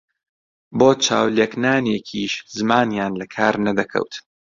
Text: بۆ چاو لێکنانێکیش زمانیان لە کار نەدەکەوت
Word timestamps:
بۆ 0.77 0.89
چاو 1.05 1.25
لێکنانێکیش 1.37 2.33
زمانیان 2.57 3.13
لە 3.21 3.25
کار 3.35 3.53
نەدەکەوت 3.65 4.13